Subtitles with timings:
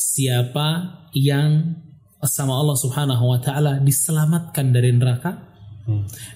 [0.00, 1.76] siapa yang
[2.24, 5.36] sama Allah Subhanahu wa taala diselamatkan dari neraka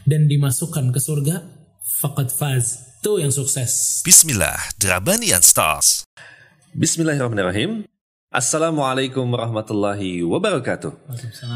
[0.04, 1.40] dan dimasukkan ke surga
[1.80, 2.84] faqad faz.
[3.00, 4.00] Itu yang sukses.
[4.04, 6.08] Bismillah, Drabanian Stars.
[6.72, 7.84] Bismillahirrahmanirrahim.
[8.34, 10.90] Assalamualaikum warahmatullahi wabarakatuh.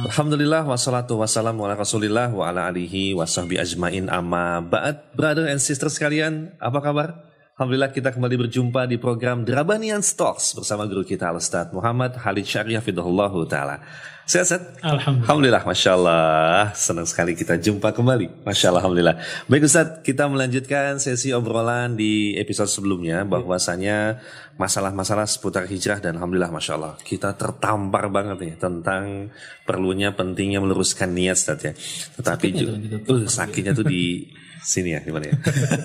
[0.07, 5.11] Alhamdulillah wassalatu wassalamu ala rasulillah wa ala alihi wa ajmain amma ba'd.
[5.19, 7.28] Brother and sister sekalian, apa kabar?
[7.59, 12.79] Alhamdulillah kita kembali berjumpa di program Drabanian Stocks bersama guru kita Al-Ustaz Muhammad Halid Syariah
[12.79, 13.83] Fidahullahu Ta'ala.
[14.31, 14.63] Sehat, sehat?
[14.79, 15.27] Alhamdulillah.
[15.27, 16.71] Alhamdulillah, Masya Allah.
[16.79, 18.47] Senang sekali kita jumpa kembali.
[18.47, 19.19] Masya Allah, Alhamdulillah.
[19.51, 23.27] Baik Ustaz, kita melanjutkan sesi obrolan di episode sebelumnya.
[23.27, 24.23] Bahwasanya
[24.55, 26.95] masalah-masalah seputar hijrah dan Alhamdulillah, Masya Allah.
[27.03, 29.35] Kita tertampar banget nih tentang
[29.67, 31.75] perlunya pentingnya meluruskan niat Ustaz ya.
[32.23, 34.31] Tetapi Sakitnya juga, tuh, uh, sakitnya tuh di
[34.63, 35.37] sini ya, gimana ya?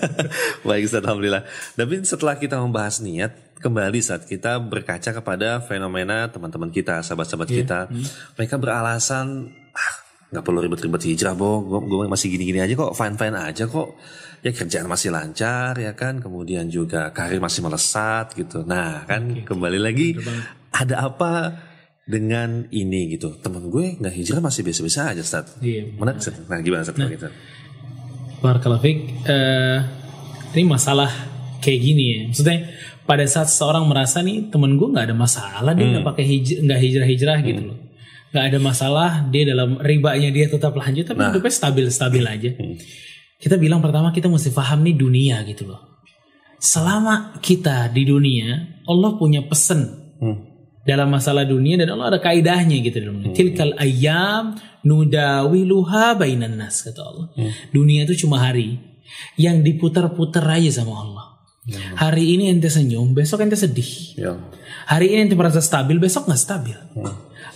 [0.68, 1.44] Baik Ustaz, Alhamdulillah.
[1.74, 3.32] Tapi setelah kita membahas niat,
[3.64, 7.88] kembali saat kita berkaca kepada fenomena teman-teman kita, sahabat-sahabat kita,
[8.36, 9.94] mereka beralasan ah
[10.34, 13.94] nggak perlu ribet-ribet hijrah, bo, gue, masih gini-gini aja kok, fine-fine aja kok,
[14.42, 18.66] ya kerjaan masih lancar ya kan, kemudian juga karir masih melesat gitu.
[18.66, 20.18] Nah kan kembali lagi
[20.74, 21.54] ada apa
[22.04, 25.56] dengan ini gitu, temen gue nggak hijrah masih biasa-biasa aja, Ustaz.
[25.62, 25.94] Iya.
[25.96, 26.34] Ustaz?
[26.50, 27.30] Nah gimana Ustaz kalau gitu?
[28.44, 28.84] Barakallahu.
[28.84, 29.78] Eh,
[30.52, 31.08] ini masalah
[31.64, 32.18] kayak gini ya.
[32.28, 32.58] Maksudnya
[33.08, 36.78] pada saat seseorang merasa nih temen gue nggak ada masalah dia nggak pakai hij- nggak
[36.78, 37.78] hijrah hijrah gitu loh.
[38.30, 42.50] Nggak ada masalah dia dalam ribanya dia tetap lanjut tapi hidupnya stabil stabil aja.
[43.40, 45.80] Kita bilang pertama kita mesti paham nih dunia gitu loh.
[46.60, 50.53] Selama kita di dunia Allah punya pesen Hmm.
[50.84, 53.32] Dalam masalah dunia dan Allah ada kaidahnya gitu dalam dunia.
[53.32, 54.54] Tilkal ayyam
[54.84, 57.26] nudawiluha bainan nas kata Allah.
[57.72, 58.78] Dunia itu cuma hari
[59.40, 61.26] yang diputar-putar aja sama Allah.
[61.96, 64.20] Hari ini ente senyum, besok ente sedih.
[64.20, 64.36] Ya.
[64.84, 66.76] Hari ini ente merasa stabil, besok nggak stabil.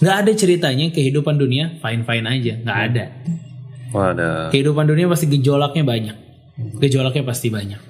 [0.01, 3.05] Nggak ada ceritanya kehidupan dunia fine-fine aja, nggak ada.
[3.92, 4.29] Wah ada.
[4.48, 6.17] Kehidupan dunia pasti gejolaknya banyak.
[6.81, 7.81] Gejolaknya pasti banyak.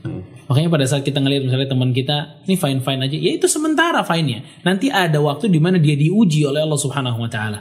[0.48, 4.00] Makanya pada saat kita ngelihat misalnya teman kita ini fine fine aja, ya itu sementara
[4.00, 4.38] fine nya.
[4.64, 7.60] Nanti ada waktu di mana dia diuji oleh Allah Subhanahu Wa Taala,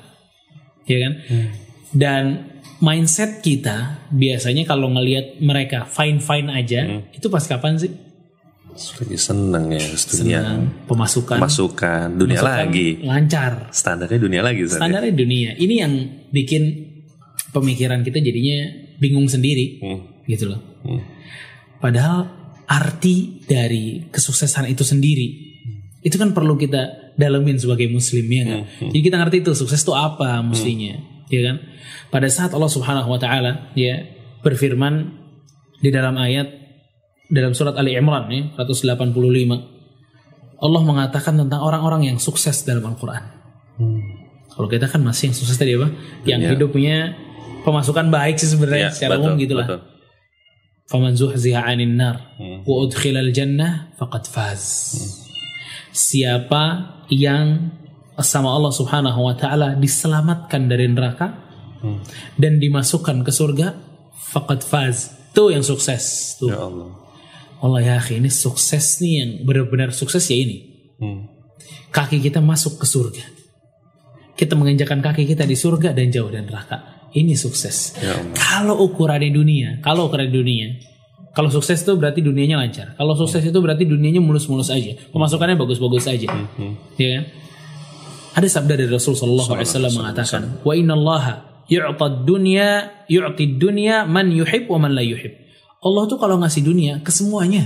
[0.87, 1.13] ya kan?
[1.91, 2.23] Dan
[2.79, 7.91] mindset kita biasanya kalau ngelihat mereka fine fine aja, itu pas kapan sih?
[8.77, 10.39] Lagi seneng ya dunia.
[10.45, 12.87] Senang, pemasukan, Masukan dunia pemasukan lagi.
[13.01, 13.51] lancar.
[13.73, 14.77] Standarnya dunia lagi ya?
[14.77, 15.49] Standarnya dunia.
[15.57, 15.93] Ini yang
[16.29, 16.63] bikin
[17.49, 18.69] pemikiran kita jadinya
[19.01, 20.21] bingung sendiri, Hmm.
[20.29, 20.61] gitu loh.
[20.85, 21.01] Hmm.
[21.81, 22.36] Padahal
[22.67, 25.27] arti dari kesuksesan itu sendiri
[26.03, 28.61] itu kan perlu kita dalemin sebagai muslim ya kan.
[28.93, 30.93] Jadi kita ngerti itu sukses itu apa mestinya,
[31.27, 31.55] ya kan?
[32.07, 34.05] Pada saat Allah Subhanahu wa taala ya
[34.39, 35.11] berfirman
[35.81, 36.47] di dalam ayat
[37.27, 38.95] dalam surat Ali Imran ya 185
[40.57, 43.23] Allah mengatakan tentang orang-orang yang sukses dalam Al-Qur'an.
[44.53, 45.91] Kalau kita kan masih yang sukses tadi apa?
[46.23, 46.51] Yang Dunia.
[46.55, 46.97] hidupnya
[47.61, 49.65] pemasukan baik sih sebenarnya Ya, secara betul, umum gitulah.
[49.67, 49.79] betul.
[50.87, 52.63] Faman zuhziha 'anil nar Hmm.
[52.63, 54.63] wa udkhilal jannah faqad faz.
[55.91, 57.75] Siapa yang
[58.17, 61.37] sama Allah Subhanahu wa taala diselamatkan dari neraka
[61.83, 62.01] Hmm.
[62.39, 63.75] dan dimasukkan ke surga
[64.33, 65.13] faqad faz.
[65.35, 66.33] Itu yang sukses.
[66.41, 66.49] Tuh.
[66.49, 66.89] Ya Allah.
[67.57, 70.57] Allah ya akhi, ini sukses nih yang benar-benar sukses ya ini.
[70.97, 71.29] Hmm.
[71.93, 73.25] Kaki kita masuk ke surga.
[74.37, 76.96] Kita menginjakan kaki kita di surga dan jauh dari neraka.
[77.17, 77.97] Ini sukses.
[77.97, 78.37] Ya Allah.
[78.37, 80.67] Kalau ukuran di dunia, kalau ukuran di dunia,
[81.33, 82.93] kalau sukses itu berarti dunianya lancar.
[82.93, 86.29] Kalau sukses itu berarti dunianya mulus-mulus aja, pemasukannya bagus-bagus aja,
[86.97, 87.23] ya kan?
[88.37, 91.23] Ada sabda dari Rasul Sallallahu Alaihi Wasallam mengatakan, wa inna Allah
[91.65, 95.33] yu'tad dunya yu'tid dunya man yuhib wa man la yuhib.
[95.81, 97.65] Allah tuh kalau ngasih dunia ke semuanya.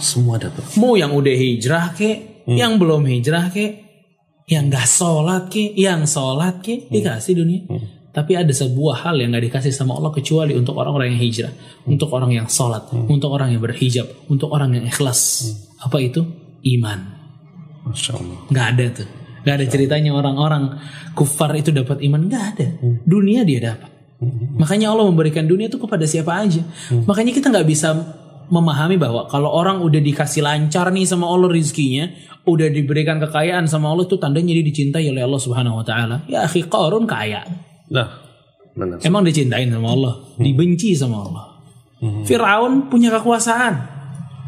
[0.00, 0.64] Semua dapat.
[0.80, 3.91] Mau yang udah hijrah ke, yang belum hijrah ke,
[4.46, 7.62] yang gak sholat ke, yang sholat ke, dikasih dunia.
[8.12, 11.52] Tapi ada sebuah hal yang gak dikasih sama Allah kecuali untuk orang-orang yang hijrah,
[11.88, 15.48] untuk orang yang sholat, untuk orang yang berhijab, untuk orang yang ikhlas.
[15.80, 16.20] Apa itu?
[16.62, 17.00] Iman.
[17.88, 18.38] Masya Allah.
[18.52, 19.08] Gak ada tuh.
[19.42, 20.78] Gak ada ceritanya orang-orang
[21.16, 22.20] kufar itu dapat iman.
[22.28, 22.66] Gak ada.
[23.02, 23.90] Dunia dia dapat.
[24.54, 26.62] Makanya Allah memberikan dunia itu kepada siapa aja.
[27.10, 27.90] Makanya kita nggak bisa
[28.52, 32.12] memahami bahwa kalau orang udah dikasih lancar nih sama Allah rizkinya,
[32.44, 36.20] udah diberikan kekayaan sama Allah itu tandanya dia dicintai oleh Allah Subhanahu wa taala.
[36.28, 37.48] Ya akhi Qarun kaya.
[37.88, 38.12] Nah,
[38.76, 39.00] benar.
[39.00, 41.44] Emang dicintain sama Allah, dibenci sama Allah.
[42.28, 43.74] Firaun punya kekuasaan.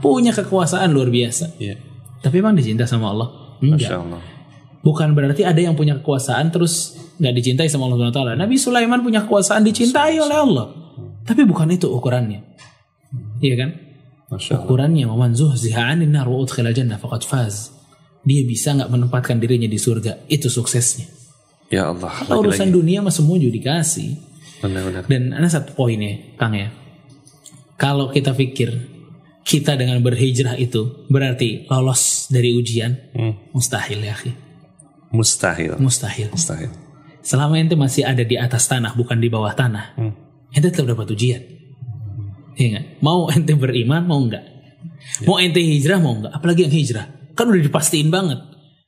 [0.04, 1.56] Punya kekuasaan luar biasa.
[1.56, 1.80] Iya.
[2.20, 3.56] Tapi emang dicinta sama Allah?
[3.64, 3.88] Enggak.
[3.88, 4.20] Masya Allah.
[4.84, 8.32] Bukan berarti ada yang punya kekuasaan terus nggak dicintai sama Allah Subhanahu wa taala.
[8.36, 10.66] Nabi Sulaiman punya kekuasaan dicintai oleh Allah.
[11.24, 12.42] Tapi bukan itu ukurannya.
[13.40, 13.70] Iya kan?
[14.32, 17.70] Ukurannya waman zuhziha 'anil nar wa udkhila jannah faqad faz.
[18.24, 20.24] dia bisa nggak menempatkan dirinya di surga.
[20.32, 21.04] Itu suksesnya.
[21.68, 22.08] Ya Allah.
[22.24, 22.76] Kalau urusan Lagi-lagi.
[22.80, 24.10] dunia mah semua juga dikasih.
[24.64, 25.02] Benar-benar.
[25.04, 26.72] Dan ada satu poin ya, Kang ya.
[27.76, 28.72] Kalau kita pikir
[29.44, 33.36] kita dengan berhijrah itu berarti lolos dari ujian, Hmm.
[33.52, 34.32] mustahil ya, akhi.
[35.12, 35.76] Mustahil.
[35.76, 36.32] Mustahil.
[36.32, 36.72] Mustahil.
[37.20, 40.16] Selama ente masih ada di atas tanah bukan di bawah tanah, Hmm.
[40.48, 41.44] ente tetap dapat ujian.
[42.54, 42.84] Iya nggak?
[43.02, 44.44] Mau ente beriman mau enggak?
[44.44, 45.26] Ya.
[45.26, 46.32] Mau ente hijrah mau enggak?
[46.34, 47.06] Apalagi yang hijrah.
[47.34, 48.40] Kan udah dipastiin banget.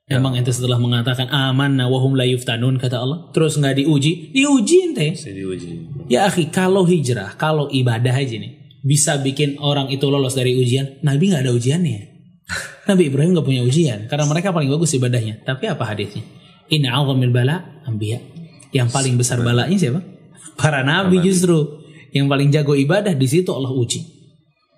[0.07, 0.23] Ya.
[0.23, 5.19] Emang ente setelah mengatakan aman wahum la yuftanun kata Allah, terus nggak diuji, diuji ente.
[5.19, 6.07] Diuji.
[6.07, 11.03] Ya akhi, kalau hijrah, kalau ibadah aja nih, bisa bikin orang itu lolos dari ujian,
[11.03, 12.01] Nabi nggak ada ujiannya.
[12.89, 15.43] Nabi Ibrahim nggak punya ujian, karena mereka paling bagus ibadahnya.
[15.43, 16.23] Tapi apa hadisnya?
[16.71, 18.23] Inna azamil bala ambiya.
[18.71, 20.07] Yang paling besar balanya siapa?
[20.55, 21.86] Para nabi justru.
[22.13, 24.01] Yang paling jago ibadah di situ Allah uji.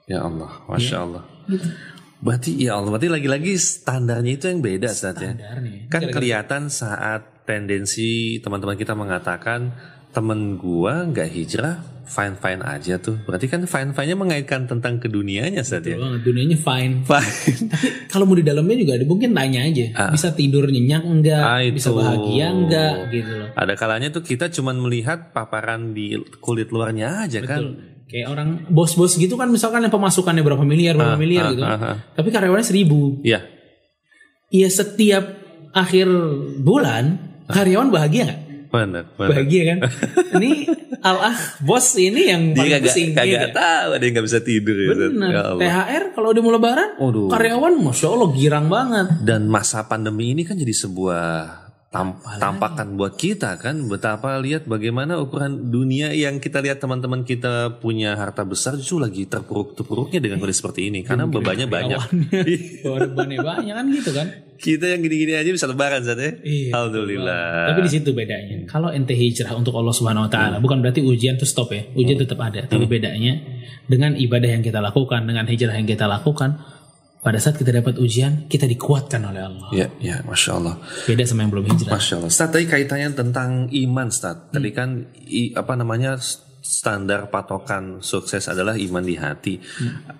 [0.08, 1.22] Ya Allah, masya Allah.
[2.18, 4.96] Berarti ya Allah, berarti lagi-lagi standarnya itu yang beda ya.
[4.96, 5.86] Standarnya.
[5.92, 9.72] Kan kelihatan saat tendensi teman-teman kita mengatakan
[10.10, 13.20] temen gua nggak hijrah, fine fine aja tuh.
[13.28, 15.94] Berarti kan fine fine nya mengaitkan tentang ke dunianya Ustaz ya.
[15.94, 16.92] Betul banget, dunianya fine.
[17.04, 17.36] Fine.
[18.12, 21.92] Kalau mau di dalamnya juga ada mungkin tanya aja, bisa tidur nyenyak enggak, Ah, bisa
[21.92, 23.48] bahagia enggak gitu loh.
[23.52, 27.76] Ada kalanya tuh kita cuman melihat paparan di kulit luarnya aja kan.
[28.08, 31.60] Kayak orang bos-bos gitu kan misalkan yang pemasukannya berapa miliar, berapa miliar gitu.
[31.60, 31.96] ah, ah.
[32.16, 33.20] Tapi karyawannya seribu.
[33.20, 33.44] Iya.
[34.48, 35.28] Iya setiap
[35.76, 36.08] akhir
[36.64, 37.20] bulan
[37.52, 38.40] karyawan bahagia nggak?
[38.68, 39.28] Benar, benar.
[39.32, 39.78] Bahagia kan?
[40.40, 40.68] ini
[41.00, 41.16] al
[41.60, 43.08] bos ini yang Dia paling kagak pusing.
[43.12, 43.54] kagak iya nggak?
[43.54, 44.76] tahu ada yang nggak bisa tidur.
[44.76, 45.10] Ustaz.
[45.14, 45.30] Benar.
[45.30, 45.60] Ya Allah.
[45.62, 47.28] THR kalau udah mau lebaran, Waduh.
[47.30, 49.06] karyawan masya Allah girang banget.
[49.22, 55.16] Dan masa pandemi ini kan jadi sebuah tam- tampakan buat kita kan betapa lihat bagaimana
[55.16, 60.60] ukuran dunia yang kita lihat teman-teman kita punya harta besar justru lagi terpuruk-terpuruknya dengan kondisi
[60.60, 62.00] seperti ini karena bebannya banyak.
[62.00, 64.28] Karyawannya, bebannya banyak kan gitu kan?
[64.58, 66.30] kita yang gini-gini aja bisa lebaran saat ya.
[66.42, 67.72] Iya, Alhamdulillah.
[67.72, 68.66] Tapi di situ bedanya.
[68.66, 71.86] Kalau ente hijrah untuk Allah Subhanahu wa taala, bukan berarti ujian tuh stop ya.
[71.94, 73.38] Ujian tetap ada, tapi bedanya
[73.86, 76.58] dengan ibadah yang kita lakukan, dengan hijrah yang kita lakukan,
[77.28, 79.68] pada saat kita dapat ujian, kita dikuatkan oleh Allah.
[79.76, 80.80] Ya, ya, masya Allah.
[81.04, 82.00] Beda sama yang belum hijrah.
[82.00, 82.32] Masya Allah.
[82.32, 84.48] Ustaz, tadi kaitannya tentang iman, Ustaz.
[84.48, 86.16] Tadi kan i- apa namanya
[86.68, 89.56] standar patokan sukses adalah iman di hati.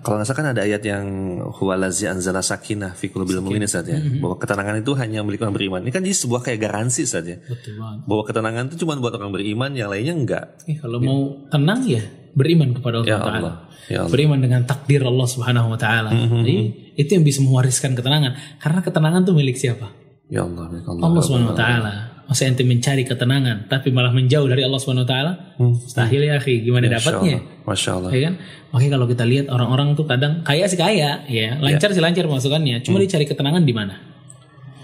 [0.01, 1.05] Kalau nggak salah kan ada ayat yang
[1.45, 4.01] huwalazi anzala sakinah fi qulubil mu'minin Ustaz ya.
[4.01, 5.81] Bahwa ketenangan itu hanya milik orang beriman.
[5.85, 7.37] Ini kan jadi sebuah kayak garansi Ustaz ya.
[7.45, 8.09] Betul banget.
[8.09, 10.45] Bahwa ketenangan itu cuma buat orang beriman, yang lainnya enggak.
[10.65, 11.21] Eh, kalau mau
[11.53, 12.01] tenang ya
[12.33, 13.37] beriman kepada Allah Ya wa taala.
[13.37, 13.55] Allah.
[13.89, 14.13] Ya Allah.
[14.13, 16.11] Beriman dengan takdir Allah Subhanahu wa taala.
[16.17, 16.57] Jadi,
[16.97, 18.37] itu yang bisa mewariskan ketenangan.
[18.57, 19.93] Karena ketenangan tuh milik siapa?
[20.33, 21.03] Ya Allah, ya Allah.
[21.05, 21.93] Allah Subhanahu wa taala.
[22.29, 25.33] Masa ente mencari ketenangan tapi malah menjauh dari Allah Subhanahu wa taala?
[25.57, 26.61] Mustahil ya, akhi.
[26.61, 27.37] Gimana Masya dapatnya?
[27.41, 27.65] Allah.
[27.65, 28.11] Masya Allah.
[28.13, 28.35] Ya kan?
[28.69, 31.57] Makanya kalau kita lihat orang-orang tuh kadang kaya sih kaya, ya.
[31.57, 32.85] Lancar sih lancar masukannya.
[32.85, 33.97] Cuma dia cari ketenangan di mana?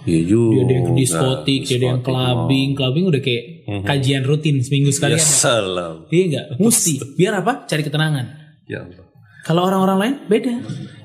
[0.09, 0.53] Iya juga.
[0.57, 3.45] Dia ada yang diskotik, dia ada yang clubbing, clubbing udah kayak
[3.89, 6.09] kajian rutin seminggu sekali Ya salam.
[6.09, 6.47] Iya enggak?
[6.61, 6.93] Mesti.
[7.17, 7.69] Biar apa?
[7.69, 8.27] Cari ketenangan.
[8.69, 9.05] Ya Allah.
[9.45, 10.55] Kalau orang-orang lain beda.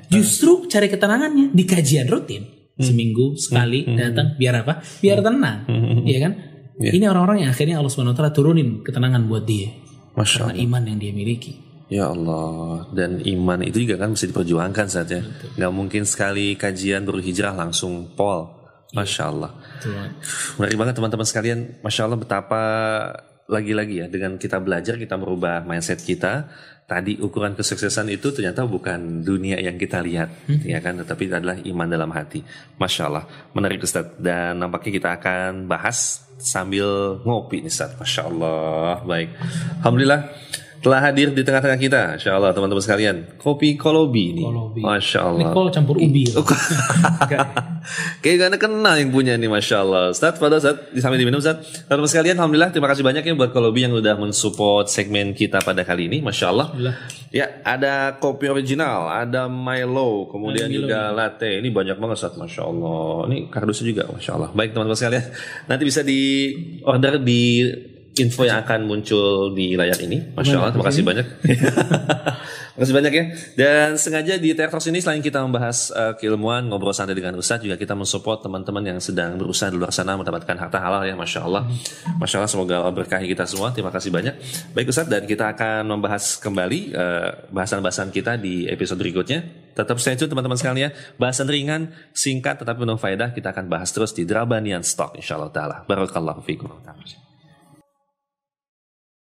[0.07, 2.58] Justru cari ketenangannya di kajian rutin.
[2.79, 4.79] Seminggu sekali datang biar apa?
[5.03, 5.67] Biar tenang.
[6.07, 6.33] Iya kan?
[6.79, 9.67] Ini orang-orang yang akhirnya Allah taala turunin ketenangan buat dia
[10.15, 11.53] Masya karena iman yang dia miliki.
[11.89, 15.25] Ya Allah, dan iman itu juga kan mesti diperjuangkan saat ya.
[15.57, 18.45] Nggak mungkin sekali kajian baru hijrah langsung pol.
[18.93, 19.51] Masya Allah.
[19.57, 20.05] Betul.
[20.57, 21.59] Menarik banget teman-teman sekalian.
[21.81, 22.61] Masya Allah betapa
[23.49, 26.47] lagi-lagi ya dengan kita belajar kita merubah mindset kita.
[26.89, 31.85] Tadi ukuran kesuksesan itu ternyata bukan dunia yang kita lihat, ya kan, tetapi adalah iman
[31.85, 32.41] dalam hati.
[32.81, 34.17] Masya Allah, menarik Ustaz.
[34.17, 37.93] Dan nampaknya kita akan bahas sambil ngopi nih Ustaz.
[37.93, 39.29] Masya Allah, baik.
[39.85, 40.33] Alhamdulillah
[40.81, 42.01] telah hadir di tengah-tengah kita.
[42.17, 43.37] Masya Allah teman-teman sekalian.
[43.37, 44.41] Kopi Kolobi ini.
[44.41, 44.81] Kolobi.
[44.81, 45.53] Masya Ini Allah.
[45.53, 46.25] kol campur ubi.
[46.25, 46.41] ya?
[48.19, 51.85] Kayak ada kenal yang punya nih Masya Allah Ustaz pada saat sambil diminum Ustaz.
[51.87, 55.81] Teman-teman sekalian Alhamdulillah terima kasih banyak ya buat Kolobi yang udah mensupport segmen kita pada
[55.81, 56.67] kali ini Masya Allah
[57.29, 61.61] Ya ada kopi original Ada Milo Kemudian juga latte.
[61.61, 65.25] Ini banyak banget Ustaz Masya Allah Ini kardusnya juga Masya Allah Baik teman-teman sekalian.
[65.69, 66.21] Nanti bisa di
[66.81, 67.69] order di
[68.19, 71.27] info yang akan muncul di layar ini Masya Allah terima kasih banyak
[72.79, 73.25] Terima kasih banyak ya.
[73.59, 77.67] Dan sengaja di Tech Talks ini selain kita membahas uh, keilmuan, ngobrol santai dengan Ustadz,
[77.67, 81.43] juga kita mensupport teman-teman yang sedang berusaha di luar sana mendapatkan harta halal ya, Masya
[81.43, 81.67] Allah.
[82.23, 83.75] Masya Allah, semoga Allah berkahi kita semua.
[83.75, 84.31] Terima kasih banyak.
[84.71, 89.43] Baik Ustadz, dan kita akan membahas kembali uh, bahasan-bahasan kita di episode berikutnya.
[89.75, 90.89] Tetap stay tune teman-teman sekalian ya.
[91.19, 93.35] Bahasan ringan, singkat, tetapi penuh faedah.
[93.35, 95.75] Kita akan bahas terus di Drabanian Stock, insya Allah ta'ala.
[95.83, 96.79] Barakallahu fikum.